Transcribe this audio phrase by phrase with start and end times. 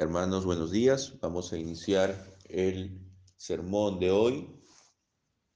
[0.00, 1.18] Hermanos, buenos días.
[1.20, 3.00] Vamos a iniciar el
[3.36, 4.48] sermón de hoy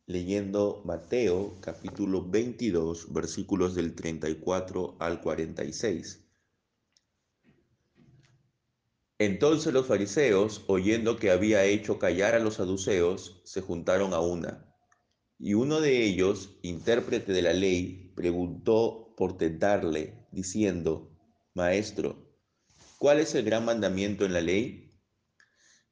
[0.06, 6.24] leyendo Mateo capítulo 22 versículos del 34 al 46.
[9.20, 14.74] Entonces los fariseos, oyendo que había hecho callar a los saduceos, se juntaron a una.
[15.38, 21.16] Y uno de ellos, intérprete de la ley, preguntó por tentarle, diciendo,
[21.54, 22.31] Maestro,
[23.02, 24.96] ¿cuál es el gran mandamiento en la ley?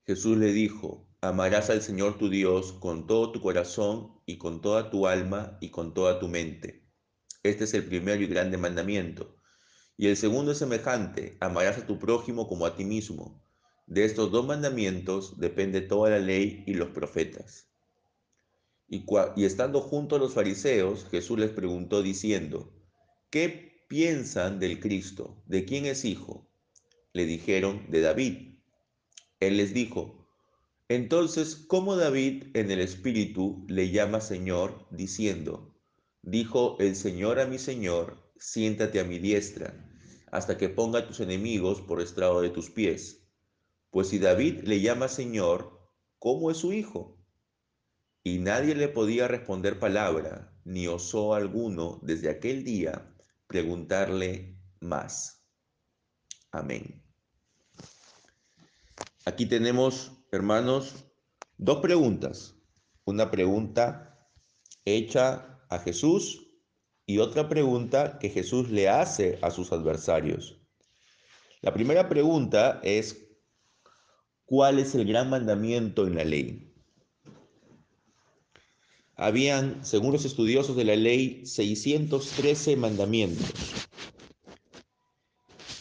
[0.06, 4.90] Jesús le dijo, amarás al Señor tu Dios con todo tu corazón y con toda
[4.90, 6.88] tu alma y con toda tu mente.
[7.42, 9.34] Este es el primero y grande mandamiento.
[9.96, 13.44] Y el segundo es semejante, amarás a tu prójimo como a ti mismo.
[13.88, 17.72] De estos dos mandamientos depende toda la ley y los profetas.
[18.86, 22.72] Y, y estando juntos los fariseos, Jesús les preguntó diciendo,
[23.30, 25.42] ¿qué piensan del Cristo?
[25.46, 26.49] ¿De quién es hijo?
[27.12, 28.54] Le dijeron, de David.
[29.40, 30.20] Él les dijo,
[30.90, 35.72] entonces, ¿cómo David en el Espíritu le llama Señor, diciendo,
[36.22, 39.88] dijo el Señor a mi Señor, siéntate a mi diestra,
[40.32, 43.22] hasta que ponga a tus enemigos por estrado de tus pies?
[43.90, 45.78] Pues si David le llama Señor,
[46.18, 47.16] ¿cómo es su hijo?
[48.24, 53.14] Y nadie le podía responder palabra, ni osó alguno desde aquel día
[53.46, 55.44] preguntarle más.
[56.50, 56.99] Amén.
[59.24, 61.04] Aquí tenemos, hermanos,
[61.58, 62.54] dos preguntas.
[63.04, 64.28] Una pregunta
[64.84, 66.46] hecha a Jesús
[67.06, 70.58] y otra pregunta que Jesús le hace a sus adversarios.
[71.60, 73.28] La primera pregunta es,
[74.44, 76.70] ¿cuál es el gran mandamiento en la ley?
[79.20, 83.52] habían, según los estudiosos de la ley, 613 mandamientos.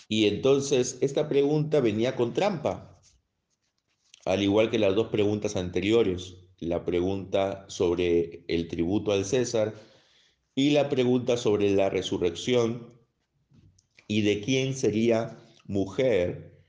[0.09, 2.98] Y entonces esta pregunta venía con trampa,
[4.25, 9.75] al igual que las dos preguntas anteriores, la pregunta sobre el tributo al César
[10.55, 12.93] y la pregunta sobre la resurrección
[14.07, 16.65] y de quién sería mujer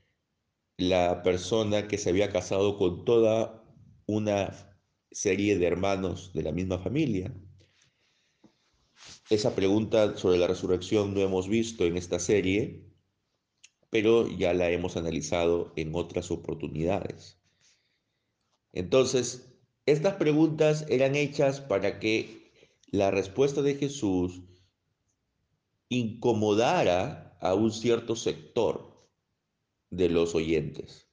[0.77, 3.63] la persona que se había casado con toda
[4.05, 4.75] una
[5.11, 7.33] serie de hermanos de la misma familia.
[9.29, 12.85] Esa pregunta sobre la resurrección no hemos visto en esta serie,
[13.89, 17.40] pero ya la hemos analizado en otras oportunidades.
[18.73, 19.53] Entonces,
[19.85, 22.51] estas preguntas eran hechas para que
[22.87, 24.41] la respuesta de Jesús
[25.89, 29.09] incomodara a un cierto sector
[29.89, 31.07] de los oyentes.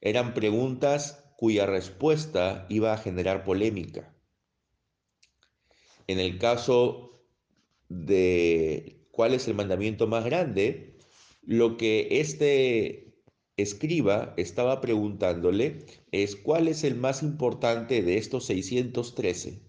[0.00, 4.14] Eran preguntas cuya respuesta iba a generar polémica.
[6.06, 7.12] En el caso
[7.88, 10.98] de cuál es el mandamiento más grande,
[11.42, 13.03] lo que este
[13.56, 19.62] escriba estaba preguntándole es cuál es el más importante de estos 613.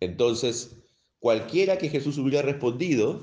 [0.00, 0.76] Entonces,
[1.18, 3.22] cualquiera que Jesús hubiera respondido,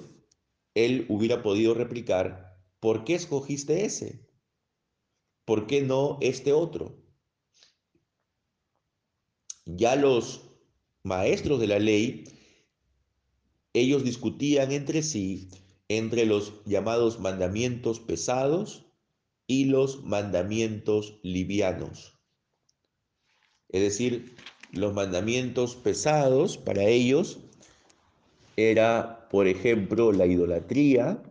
[0.73, 4.27] él hubiera podido replicar, ¿por qué escogiste ese?
[5.45, 7.03] ¿Por qué no este otro?
[9.65, 10.41] Ya los
[11.03, 12.25] maestros de la ley,
[13.73, 15.49] ellos discutían entre sí
[15.87, 18.90] entre los llamados mandamientos pesados
[19.51, 22.17] y los mandamientos livianos.
[23.67, 24.33] Es decir,
[24.71, 27.41] los mandamientos pesados para ellos
[28.55, 31.21] era, por ejemplo, la idolatría,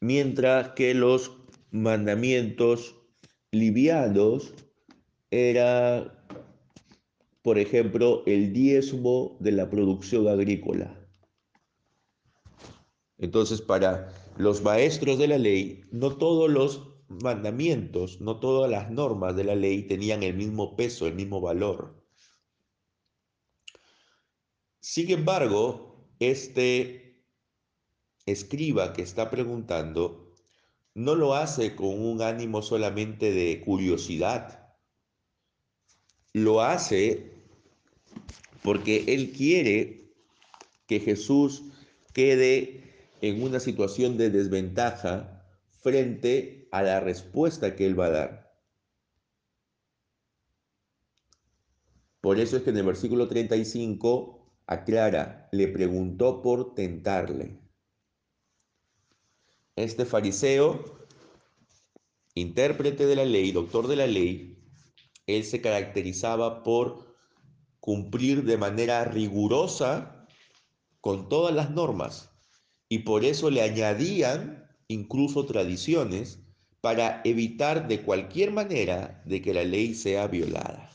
[0.00, 1.32] mientras que los
[1.70, 2.96] mandamientos
[3.52, 4.54] livianos
[5.30, 6.26] era,
[7.42, 11.03] por ejemplo, el diezmo de la producción agrícola.
[13.18, 19.36] Entonces, para los maestros de la ley, no todos los mandamientos, no todas las normas
[19.36, 22.02] de la ley tenían el mismo peso, el mismo valor.
[24.80, 27.22] Sin embargo, este
[28.26, 30.32] escriba que está preguntando
[30.94, 34.74] no lo hace con un ánimo solamente de curiosidad,
[36.32, 37.32] lo hace
[38.62, 40.12] porque Él quiere
[40.86, 41.64] que Jesús
[42.12, 45.44] quede en una situación de desventaja
[45.80, 48.44] frente a la respuesta que Él va a dar.
[52.20, 57.60] Por eso es que en el versículo 35 aclara, le preguntó por tentarle.
[59.76, 61.06] Este fariseo,
[62.34, 64.58] intérprete de la ley, doctor de la ley,
[65.26, 67.14] él se caracterizaba por
[67.80, 70.26] cumplir de manera rigurosa
[71.00, 72.33] con todas las normas
[72.88, 76.40] y por eso le añadían incluso tradiciones,
[76.80, 80.90] para evitar de cualquier manera de que la ley sea violada.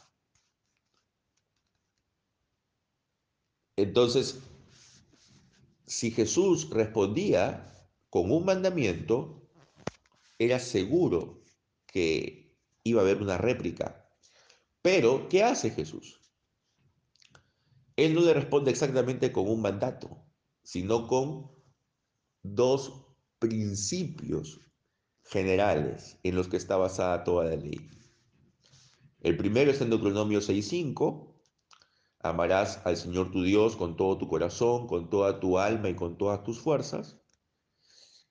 [3.75, 4.39] Entonces,
[5.87, 7.73] si Jesús respondía
[8.11, 9.49] con un mandamiento,
[10.37, 11.41] era seguro
[11.87, 14.07] que iba a haber una réplica.
[14.83, 16.19] Pero, ¿qué hace Jesús?
[17.95, 20.23] Él no le responde exactamente con un mandato,
[20.61, 21.58] sino con
[22.43, 23.05] dos
[23.39, 24.59] principios
[25.23, 27.89] generales en los que está basada toda la ley.
[29.21, 31.33] El primero es en Deuteronomio 6.5,
[32.19, 36.17] amarás al Señor tu Dios con todo tu corazón, con toda tu alma y con
[36.17, 37.19] todas tus fuerzas,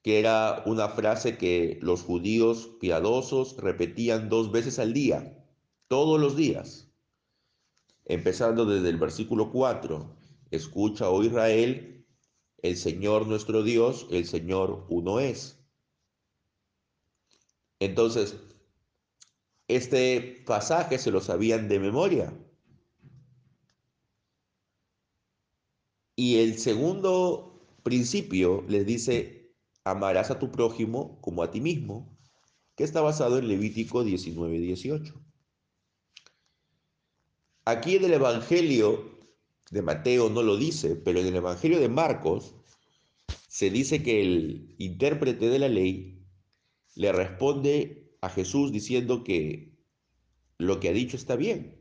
[0.01, 5.45] que era una frase que los judíos piadosos repetían dos veces al día,
[5.87, 6.91] todos los días,
[8.05, 10.17] empezando desde el versículo 4,
[10.51, 11.98] escucha, oh Israel,
[12.63, 15.59] el Señor nuestro Dios, el Señor uno es.
[17.79, 18.35] Entonces,
[19.67, 22.33] este pasaje se lo sabían de memoria.
[26.15, 29.53] Y el segundo principio les dice,
[29.85, 32.17] amarás a tu prójimo como a ti mismo,
[32.75, 35.13] que está basado en Levítico 19, 18.
[37.65, 39.18] Aquí en el Evangelio
[39.71, 42.55] de Mateo no lo dice, pero en el Evangelio de Marcos
[43.47, 46.25] se dice que el intérprete de la ley
[46.95, 49.77] le responde a Jesús diciendo que
[50.57, 51.77] lo que ha dicho está bien,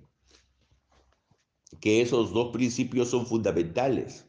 [1.80, 4.26] que esos dos principios son fundamentales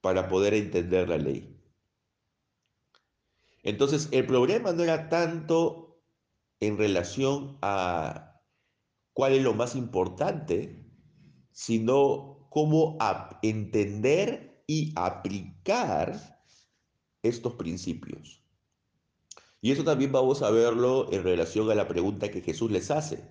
[0.00, 1.54] para poder entender la ley.
[3.62, 6.00] Entonces, el problema no era tanto
[6.60, 8.40] en relación a
[9.12, 10.86] cuál es lo más importante,
[11.50, 12.98] sino cómo
[13.42, 16.42] entender y aplicar
[17.22, 18.42] estos principios.
[19.60, 23.22] Y eso también vamos a verlo en relación a la pregunta que Jesús les hace.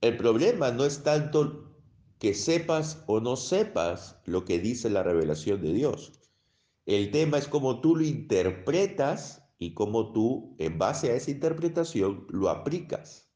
[0.00, 1.76] El problema no es tanto
[2.18, 6.12] que sepas o no sepas lo que dice la revelación de Dios.
[6.86, 12.26] El tema es cómo tú lo interpretas y cómo tú, en base a esa interpretación,
[12.30, 13.30] lo aplicas.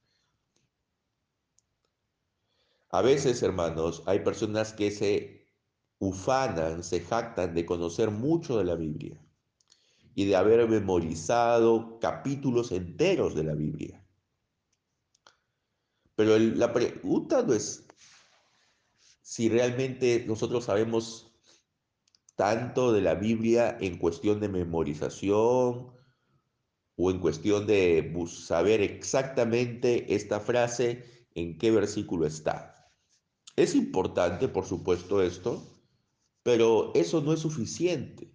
[2.96, 5.46] A veces, hermanos, hay personas que se
[5.98, 9.22] ufanan, se jactan de conocer mucho de la Biblia
[10.14, 14.02] y de haber memorizado capítulos enteros de la Biblia.
[16.14, 17.86] Pero la pregunta no es
[19.20, 21.34] si realmente nosotros sabemos
[22.34, 25.92] tanto de la Biblia en cuestión de memorización
[26.96, 32.72] o en cuestión de saber exactamente esta frase en qué versículo está.
[33.56, 35.62] Es importante, por supuesto, esto,
[36.42, 38.30] pero eso no es suficiente.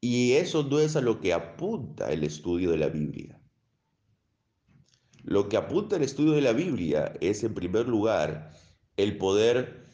[0.00, 3.40] Y eso no es a lo que apunta el estudio de la Biblia.
[5.22, 8.52] Lo que apunta el estudio de la Biblia es, en primer lugar,
[8.96, 9.86] el poder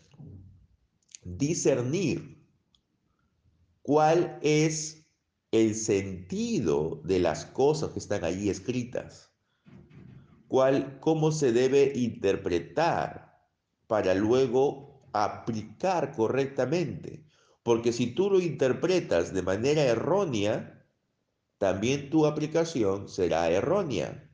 [1.24, 2.42] discernir
[3.82, 5.04] cuál es
[5.50, 9.32] el sentido de las cosas que están allí escritas,
[10.48, 13.25] cuál, cómo se debe interpretar
[13.86, 17.24] para luego aplicar correctamente.
[17.62, 20.86] Porque si tú lo interpretas de manera errónea,
[21.58, 24.30] también tu aplicación será errónea.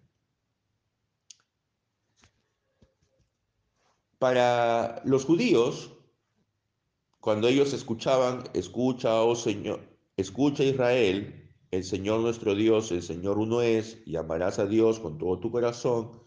[4.19, 5.93] Para los judíos,
[7.21, 9.81] cuando ellos escuchaban, escucha, oh Señor,
[10.17, 15.19] escucha Israel, el Señor nuestro Dios, el Señor uno es, y amarás a Dios con
[15.19, 16.23] todo tu corazón,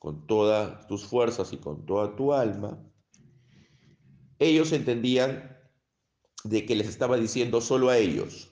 [0.00, 2.82] con todas tus fuerzas y con toda tu alma,
[4.38, 5.58] ellos entendían
[6.42, 8.50] de que les estaba diciendo solo a ellos.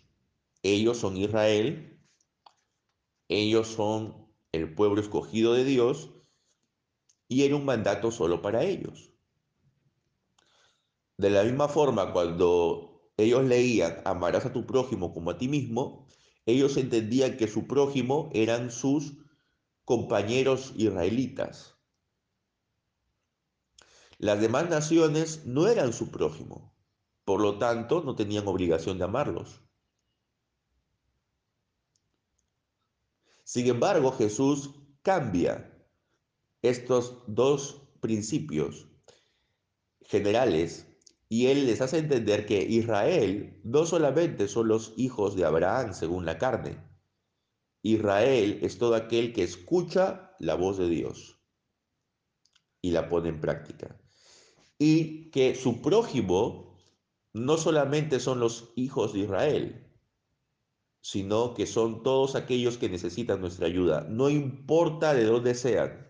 [0.62, 1.99] Ellos son Israel,
[3.28, 6.11] ellos son el pueblo escogido de Dios
[7.28, 9.14] y era un mandato solo para ellos.
[11.17, 16.07] De la misma forma, cuando ellos leían, amarás a tu prójimo como a ti mismo,
[16.45, 19.14] ellos entendían que su prójimo eran sus
[19.88, 21.75] compañeros israelitas.
[24.18, 26.76] Las demás naciones no eran su prójimo.
[27.25, 29.62] Por lo tanto, no tenían obligación de amarlos.
[33.45, 35.75] Sin embargo, Jesús cambia
[36.61, 38.88] estos dos principios
[40.02, 40.87] generales
[41.30, 46.26] y él les hace entender que Israel no solamente son los hijos de Abraham según
[46.26, 46.88] la carne.
[47.83, 51.39] Israel es todo aquel que escucha la voz de Dios
[52.83, 54.01] y la pone en práctica.
[54.79, 56.77] Y que su prójimo
[57.33, 59.89] no solamente son los hijos de Israel,
[61.01, 66.07] sino que son todos aquellos que necesitan nuestra ayuda, no importa de dónde sean.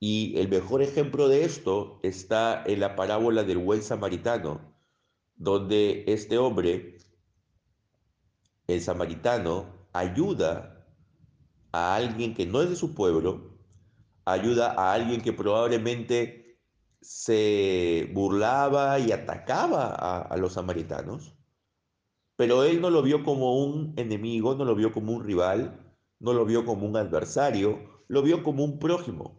[0.00, 4.74] Y el mejor ejemplo de esto está en la parábola del buen samaritano,
[5.34, 6.97] donde este hombre,
[8.68, 10.86] el samaritano, ayuda
[11.72, 13.58] a alguien que no es de su pueblo,
[14.24, 16.60] ayuda a alguien que probablemente
[17.00, 21.34] se burlaba y atacaba a, los samaritanos,
[22.36, 26.32] pero él no lo vio como un enemigo, no lo vio como un rival, no
[26.32, 29.38] lo vio como un adversario, lo vio como un prójimo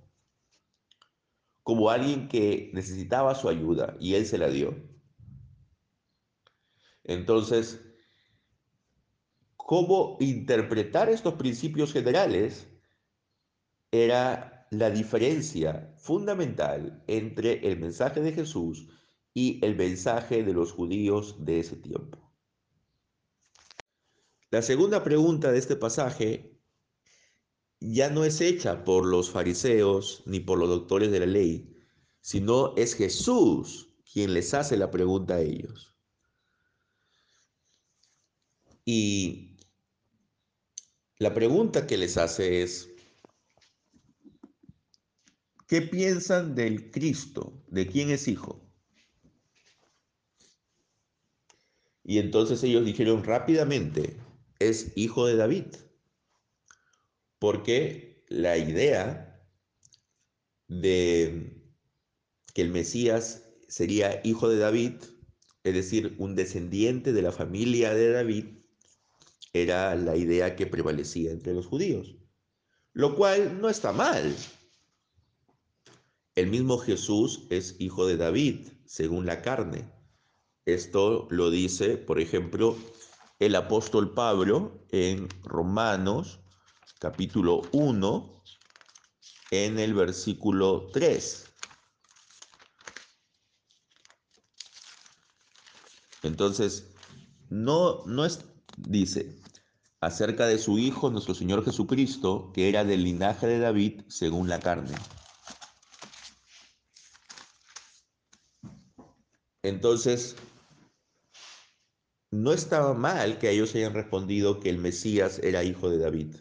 [1.69, 4.75] como alguien que necesitaba su ayuda y él se la dio.
[7.03, 7.88] Entonces,
[9.69, 12.67] ¿cómo interpretar estos principios generales?
[13.91, 18.87] Era la diferencia fundamental entre el mensaje de Jesús
[19.31, 22.33] y el mensaje de los judíos de ese tiempo.
[24.49, 26.59] La segunda pregunta de este pasaje
[27.79, 31.77] ya no es hecha por los fariseos ni por los doctores de la ley,
[32.21, 35.95] sino es Jesús quien les hace la pregunta a ellos.
[38.83, 39.48] Y
[41.19, 42.89] la pregunta que les hace es,
[45.67, 47.61] ¿qué piensan del Cristo?
[47.67, 48.65] ¿De quién es hijo?
[52.03, 54.17] Y entonces ellos dijeron rápidamente,
[54.59, 55.65] es hijo de David
[57.39, 59.41] porque la idea
[60.67, 61.63] de
[62.53, 64.93] que el Mesías sería hijo de David,
[65.63, 68.58] es decir, un descendiente de la familia de David,
[69.53, 72.15] era la idea que prevalecía entre los judíos,
[72.93, 74.35] lo cual no está mal.
[76.35, 79.91] El mismo Jesús es hijo de David, según la carne.
[80.65, 82.77] Esto lo dice, por ejemplo,
[83.39, 86.39] el apóstol Pablo en Romanos
[86.99, 88.43] capítulo 1,
[89.51, 91.45] en el versículo 3.
[96.23, 96.91] Entonces,
[97.49, 98.45] no, no es,
[98.87, 99.35] dice,
[100.01, 104.59] acerca de su Hijo, nuestro Señor Jesucristo, que era del linaje de David según la
[104.59, 104.95] carne.
[109.61, 110.35] Entonces,
[112.31, 116.35] no estaba mal que ellos hayan respondido que el Mesías era hijo de David.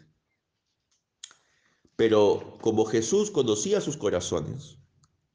[1.95, 4.77] Pero como Jesús conocía sus corazones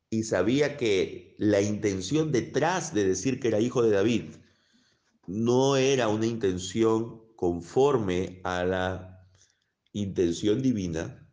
[0.08, 4.36] y sabía que la intención detrás de decir que era hijo de David
[5.26, 9.28] no era una intención conforme a la
[9.92, 11.28] intención divina,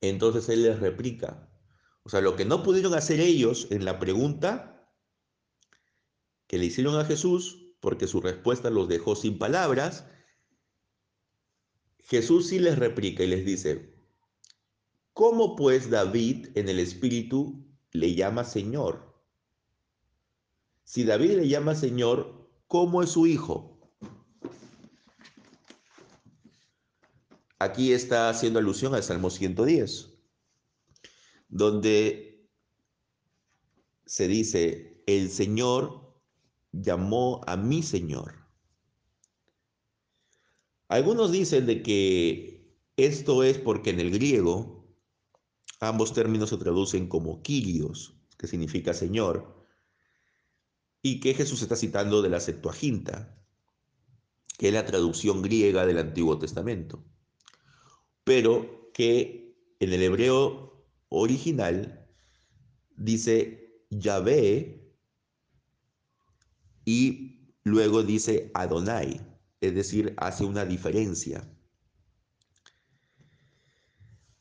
[0.00, 1.48] entonces Él les replica.
[2.02, 4.90] O sea, lo que no pudieron hacer ellos en la pregunta
[6.46, 10.06] que le hicieron a Jesús, porque su respuesta los dejó sin palabras,
[12.00, 13.94] Jesús sí les replica y les dice,
[15.12, 19.11] ¿cómo pues David en el Espíritu le llama Señor?
[20.92, 23.80] Si David le llama Señor, ¿cómo es su hijo?
[27.58, 30.12] Aquí está haciendo alusión al Salmo 110,
[31.48, 32.46] donde
[34.04, 36.14] se dice, el Señor
[36.72, 38.34] llamó a mi Señor.
[40.88, 44.94] Algunos dicen de que esto es porque en el griego
[45.80, 49.61] ambos términos se traducen como Kyrios, que significa Señor,
[51.02, 53.36] y que Jesús está citando de la Septuaginta,
[54.56, 57.04] que es la traducción griega del Antiguo Testamento,
[58.24, 62.06] pero que en el hebreo original
[62.96, 64.94] dice Yahvé
[66.84, 69.32] y luego dice Adonai
[69.62, 71.48] es decir, hace una diferencia.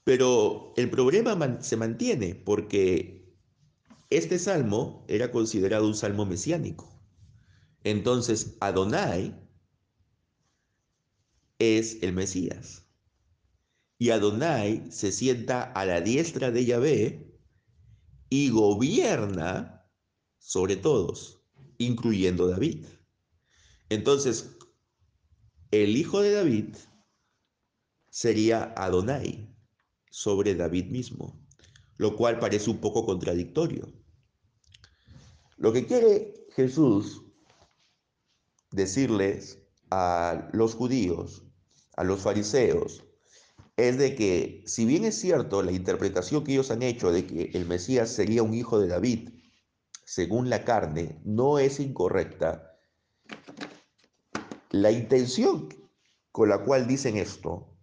[0.03, 3.20] Pero el problema se mantiene porque
[4.11, 7.01] este salmo era considerado un salmo mesiánico.
[7.83, 9.33] Entonces, Adonai
[11.59, 12.85] es el Mesías.
[13.97, 17.39] Y Adonai se sienta a la diestra de Yahvé
[18.29, 19.89] y gobierna
[20.39, 21.41] sobre todos,
[21.77, 22.85] incluyendo David.
[23.89, 24.57] Entonces,
[25.71, 26.75] el hijo de David
[28.09, 29.55] sería Adonai
[30.09, 31.39] sobre David mismo,
[31.95, 34.00] lo cual parece un poco contradictorio.
[35.61, 37.21] Lo que quiere Jesús
[38.71, 39.59] decirles
[39.91, 41.43] a los judíos,
[41.95, 43.03] a los fariseos,
[43.77, 47.51] es de que si bien es cierto la interpretación que ellos han hecho de que
[47.53, 49.29] el Mesías sería un hijo de David,
[50.03, 52.79] según la carne, no es incorrecta,
[54.71, 55.69] La intención
[56.31, 57.77] con la cual dicen esto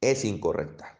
[0.00, 0.98] es incorrecta.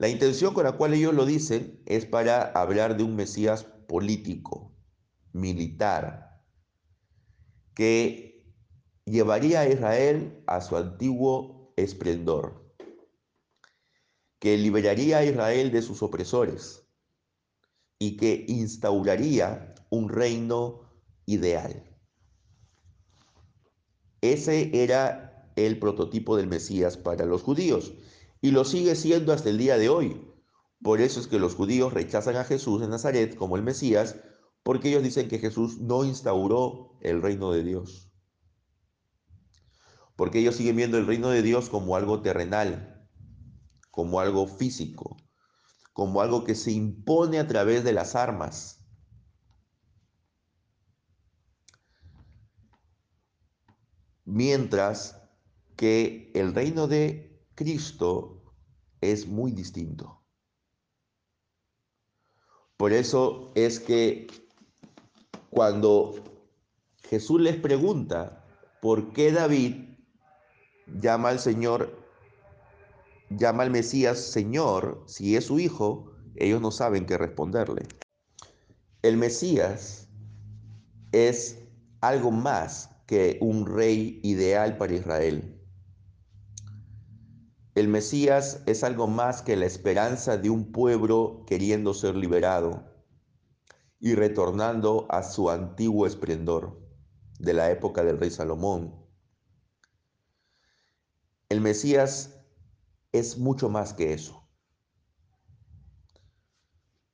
[0.00, 4.74] La intención con la cual ellos lo dicen es para hablar de un Mesías político,
[5.34, 6.40] militar,
[7.74, 8.50] que
[9.04, 12.74] llevaría a Israel a su antiguo esplendor,
[14.38, 16.82] que liberaría a Israel de sus opresores
[17.98, 20.80] y que instauraría un reino
[21.26, 21.94] ideal.
[24.22, 27.92] Ese era el prototipo del Mesías para los judíos
[28.40, 30.26] y lo sigue siendo hasta el día de hoy.
[30.82, 34.16] Por eso es que los judíos rechazan a Jesús de Nazaret como el Mesías,
[34.62, 38.10] porque ellos dicen que Jesús no instauró el reino de Dios.
[40.16, 43.08] Porque ellos siguen viendo el reino de Dios como algo terrenal,
[43.90, 45.16] como algo físico,
[45.92, 48.86] como algo que se impone a través de las armas.
[54.24, 55.20] Mientras
[55.76, 57.29] que el reino de
[57.60, 58.54] Cristo
[59.02, 60.24] es muy distinto.
[62.78, 64.28] Por eso es que
[65.50, 66.14] cuando
[67.02, 68.46] Jesús les pregunta
[68.80, 69.74] por qué David
[70.86, 71.94] llama al Señor
[73.28, 77.86] llama al Mesías Señor, si es su hijo, ellos no saben qué responderle.
[79.02, 80.08] El Mesías
[81.12, 81.58] es
[82.00, 85.59] algo más que un rey ideal para Israel.
[87.80, 92.84] El Mesías es algo más que la esperanza de un pueblo queriendo ser liberado
[93.98, 96.78] y retornando a su antiguo esplendor
[97.38, 99.02] de la época del rey Salomón.
[101.48, 102.44] El Mesías
[103.12, 104.46] es mucho más que eso.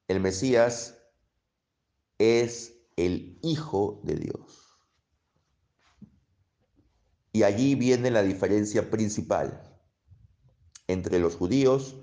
[0.08, 0.98] El Mesías
[2.18, 4.80] es el Hijo de Dios.
[7.30, 9.75] Y allí viene la diferencia principal
[10.88, 11.96] entre los judíos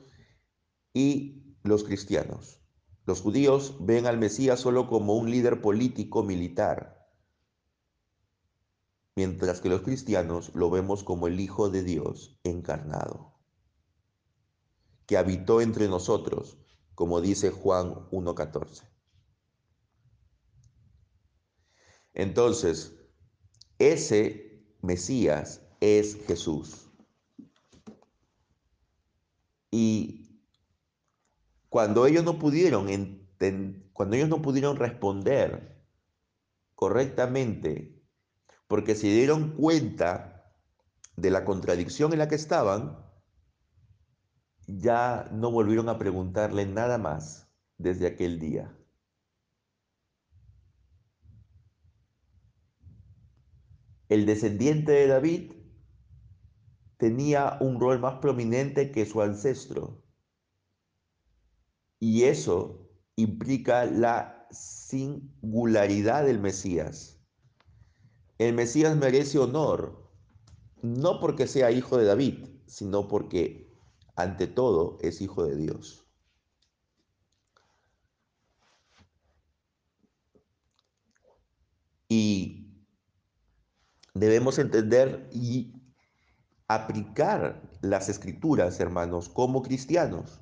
[0.93, 2.61] y los cristianos.
[3.05, 7.09] Los judíos ven al Mesías solo como un líder político militar,
[9.15, 13.33] mientras que los cristianos lo vemos como el Hijo de Dios encarnado
[15.05, 16.57] que habitó entre nosotros,
[16.95, 18.83] como dice Juan 1.14.
[22.13, 22.93] Entonces,
[23.79, 26.89] ese Mesías es Jesús.
[29.75, 30.39] Y
[31.67, 32.85] cuando ellos no pudieron
[33.91, 35.83] cuando ellos no pudieron responder
[36.75, 37.99] correctamente,
[38.67, 40.53] porque se dieron cuenta
[41.15, 43.03] de la contradicción en la que estaban,
[44.67, 48.77] ya no volvieron a preguntarle nada más desde aquel día.
[54.07, 55.62] El descendiente de David
[57.03, 60.01] tenía un rol más prominente que su ancestro.
[61.99, 67.21] Y eso implica la singularidad del Mesías.
[68.37, 70.13] El Mesías merece honor,
[70.81, 73.69] no porque sea hijo de David, sino porque
[74.15, 76.07] ante todo es hijo de Dios.
[82.07, 82.71] Y
[84.13, 85.82] debemos entender y
[86.75, 90.41] aplicar las escrituras, hermanos, como cristianos.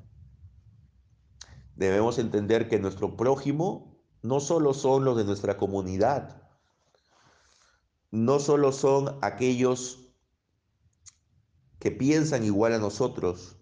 [1.76, 6.42] Debemos entender que nuestro prójimo no solo son los de nuestra comunidad,
[8.12, 10.14] no solo son aquellos
[11.80, 13.58] que piensan igual a nosotros,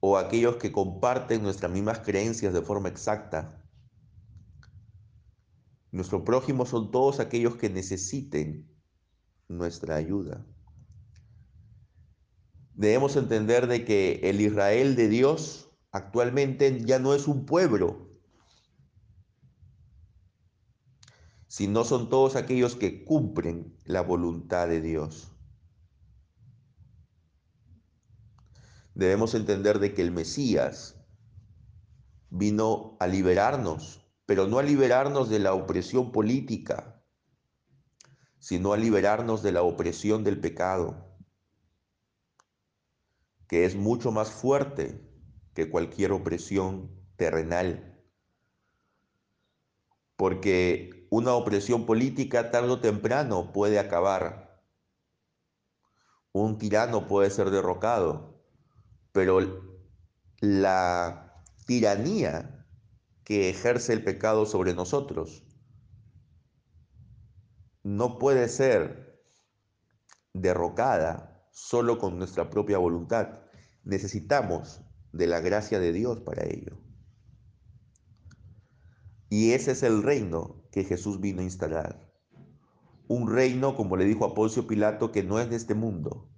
[0.00, 3.64] o aquellos que comparten nuestras mismas creencias de forma exacta.
[5.90, 8.68] Nuestro prójimo son todos aquellos que necesiten
[9.48, 10.44] nuestra ayuda.
[12.78, 18.08] Debemos entender de que el Israel de Dios actualmente ya no es un pueblo,
[21.48, 25.32] sino son todos aquellos que cumplen la voluntad de Dios.
[28.94, 30.96] debemos entender de que el Mesías
[32.30, 37.00] vino a liberarnos, pero no a liberarnos de la opresión política,
[38.38, 41.07] sino a liberarnos de la opresión del pecado,
[43.48, 45.00] que es mucho más fuerte
[45.54, 47.98] que cualquier opresión terrenal.
[50.16, 54.62] Porque una opresión política tarde o temprano puede acabar.
[56.32, 58.44] Un tirano puede ser derrocado,
[59.12, 59.40] pero
[60.40, 62.66] la tiranía
[63.24, 65.44] que ejerce el pecado sobre nosotros
[67.82, 69.22] no puede ser
[70.34, 73.40] derrocada solo con nuestra propia voluntad.
[73.82, 74.80] Necesitamos
[75.12, 76.78] de la gracia de Dios para ello.
[79.28, 82.12] Y ese es el reino que Jesús vino a instalar.
[83.08, 86.30] Un reino, como le dijo a Poncio Pilato, que no es de este mundo.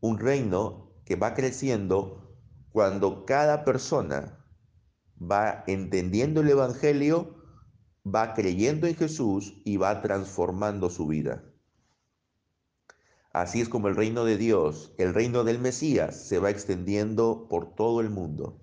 [0.00, 2.38] Un reino que va creciendo
[2.70, 4.46] cuando cada persona
[5.20, 7.34] va entendiendo el Evangelio,
[8.06, 11.44] va creyendo en Jesús y va transformando su vida.
[13.36, 17.74] Así es como el reino de Dios, el reino del Mesías, se va extendiendo por
[17.74, 18.62] todo el mundo.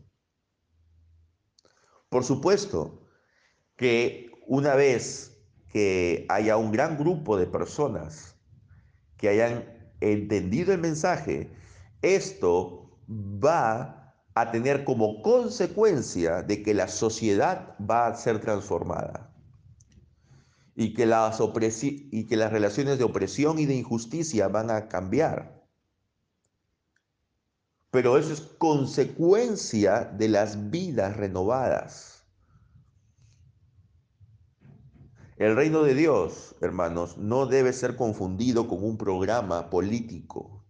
[2.09, 3.07] Por supuesto
[3.75, 5.37] que una vez
[5.71, 8.35] que haya un gran grupo de personas
[9.17, 11.51] que hayan entendido el mensaje,
[12.01, 19.22] esto va a tener como consecuencia de que la sociedad va a ser transformada
[20.75, 25.63] y que, las y que las relaciones de opresión y de injusticia van a cambiar.
[27.91, 32.23] Pero eso es consecuencia de las vidas renovadas.
[35.37, 40.65] El reino de Dios, hermanos, no debe ser confundido con un programa político.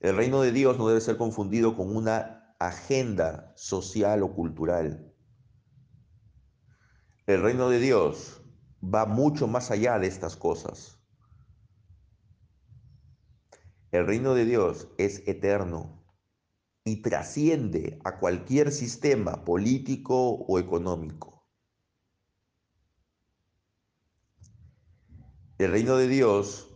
[0.00, 5.11] El reino de Dios no debe ser confundido con una agenda social o cultural.
[7.24, 8.42] El reino de Dios
[8.82, 10.98] va mucho más allá de estas cosas.
[13.92, 16.04] El reino de Dios es eterno
[16.84, 21.46] y trasciende a cualquier sistema político o económico.
[25.58, 26.74] El reino de Dios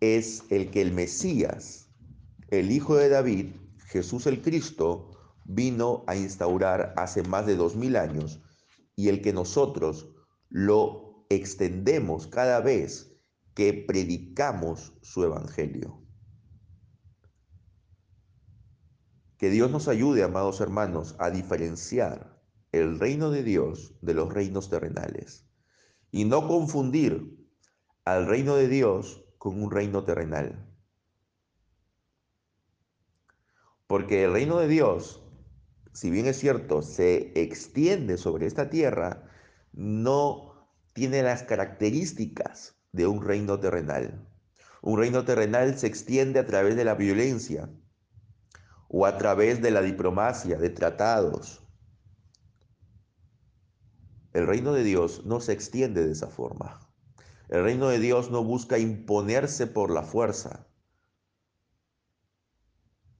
[0.00, 1.90] es el que el Mesías,
[2.48, 3.54] el Hijo de David,
[3.86, 5.12] Jesús el Cristo,
[5.44, 8.40] vino a instaurar hace más de dos mil años
[8.96, 10.08] y el que nosotros
[10.48, 13.16] lo extendemos cada vez
[13.54, 16.02] que predicamos su evangelio.
[19.38, 22.40] Que Dios nos ayude, amados hermanos, a diferenciar
[22.72, 25.46] el reino de Dios de los reinos terrenales
[26.10, 27.36] y no confundir
[28.04, 30.70] al reino de Dios con un reino terrenal.
[33.86, 35.23] Porque el reino de Dios
[35.94, 39.30] si bien es cierto, se extiende sobre esta tierra,
[39.72, 44.28] no tiene las características de un reino terrenal.
[44.82, 47.70] Un reino terrenal se extiende a través de la violencia
[48.88, 51.62] o a través de la diplomacia, de tratados.
[54.32, 56.90] El reino de Dios no se extiende de esa forma.
[57.48, 60.66] El reino de Dios no busca imponerse por la fuerza.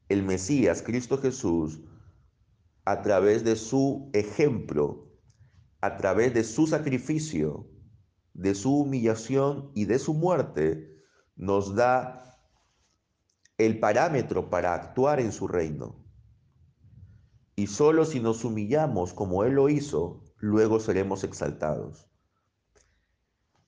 [0.09, 1.81] El Mesías, Cristo Jesús,
[2.85, 5.11] a través de su ejemplo,
[5.81, 7.71] a través de su sacrificio,
[8.35, 10.95] de su humillación y de su muerte,
[11.37, 12.39] nos da
[13.59, 16.05] el parámetro para actuar en su reino.
[17.57, 22.11] Y solo si nos humillamos como Él lo hizo, luego seremos exaltados.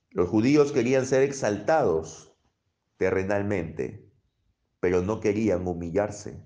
[0.09, 2.35] Los judíos querían ser exaltados
[2.97, 4.11] terrenalmente,
[4.79, 6.43] pero no querían humillarse.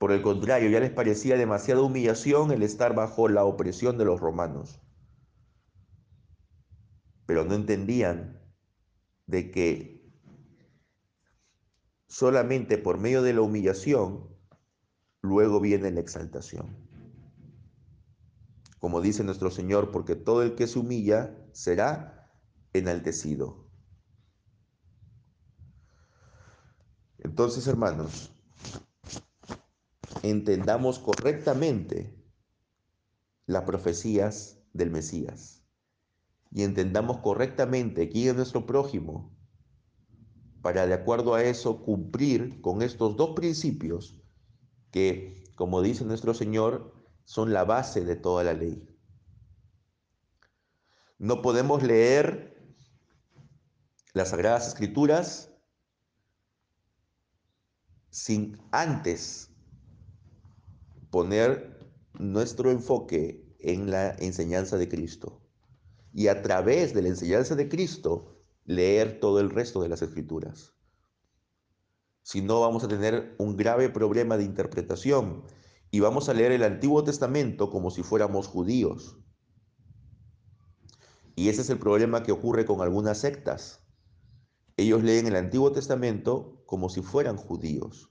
[0.00, 4.18] Por el contrario, ya les parecía demasiada humillación el estar bajo la opresión de los
[4.18, 4.80] romanos.
[7.26, 8.40] Pero no entendían
[9.26, 10.10] de que
[12.06, 14.26] solamente por medio de la humillación
[15.20, 16.78] luego viene la exaltación.
[18.78, 22.32] Como dice nuestro Señor, porque todo el que se humilla será
[22.72, 23.68] enaltecido.
[27.18, 28.34] Entonces, hermanos,
[30.22, 32.16] entendamos correctamente
[33.46, 35.64] las profecías del Mesías
[36.52, 39.36] y entendamos correctamente quién es nuestro prójimo
[40.62, 44.20] para de acuerdo a eso cumplir con estos dos principios
[44.90, 48.86] que, como dice nuestro Señor, son la base de toda la ley.
[51.18, 52.74] No podemos leer
[54.12, 55.50] las Sagradas Escrituras
[58.10, 59.49] sin antes
[61.10, 61.78] poner
[62.18, 65.40] nuestro enfoque en la enseñanza de Cristo
[66.12, 70.74] y a través de la enseñanza de Cristo leer todo el resto de las escrituras.
[72.22, 75.44] Si no, vamos a tener un grave problema de interpretación
[75.90, 79.16] y vamos a leer el Antiguo Testamento como si fuéramos judíos.
[81.34, 83.82] Y ese es el problema que ocurre con algunas sectas.
[84.76, 88.09] Ellos leen el Antiguo Testamento como si fueran judíos.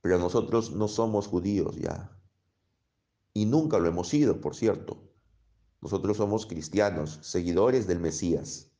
[0.00, 2.16] Pero nosotros no somos judíos ya.
[3.34, 5.08] Y nunca lo hemos sido, por cierto.
[5.80, 8.70] Nosotros somos cristianos, seguidores del Mesías.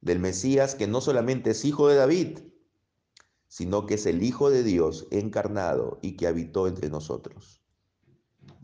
[0.00, 2.38] Del Mesías que no solamente es hijo de David,
[3.54, 7.62] sino que es el Hijo de Dios encarnado y que habitó entre nosotros.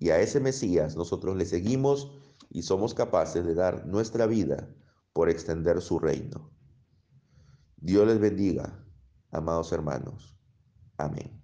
[0.01, 2.11] Y a ese Mesías nosotros le seguimos
[2.51, 4.69] y somos capaces de dar nuestra vida
[5.13, 6.51] por extender su reino.
[7.77, 8.85] Dios les bendiga,
[9.31, 10.37] amados hermanos.
[10.97, 11.40] Amén.